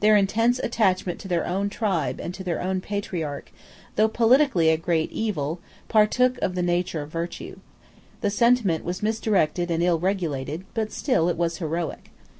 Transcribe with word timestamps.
Their 0.00 0.16
intense 0.16 0.58
attachment 0.58 1.20
to 1.20 1.28
their 1.28 1.46
own 1.46 1.68
tribe 1.68 2.18
and 2.18 2.34
to 2.34 2.42
their 2.42 2.60
own 2.60 2.80
patriarch, 2.80 3.52
though 3.94 4.08
politically 4.08 4.68
a 4.68 4.76
great 4.76 5.12
evil, 5.12 5.60
partook 5.86 6.38
of 6.42 6.56
the 6.56 6.60
nature 6.64 7.02
of 7.02 7.12
virtue. 7.12 7.60
The 8.20 8.30
sentiment 8.30 8.84
was 8.84 9.00
misdirected 9.00 9.70
and 9.70 9.80
ill 9.80 10.00
regulated; 10.00 10.64
but 10.74 10.90
still 10.90 11.28
it 11.28 11.36
was 11.36 11.58
heroic. 11.58 12.10